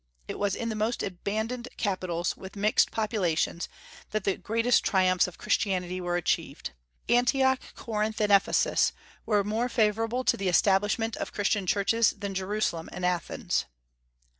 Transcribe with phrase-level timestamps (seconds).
[0.27, 3.69] It was in the most abandoned capitals, with mixed populations,
[4.09, 6.71] that the greatest triumphs of Christianity were achieved.
[7.07, 8.93] Antioch, Corinth, and Ephesus
[9.27, 13.65] were more favorable to the establishment of Christian churches than Jerusalem and Athens.